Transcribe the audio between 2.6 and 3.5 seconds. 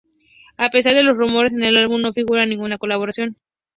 colaboración.